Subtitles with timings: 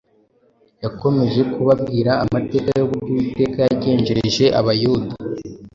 [0.83, 5.11] Yakomeje kubabwira amateka y’uburyo Uwiteka yagenjereje Abayuda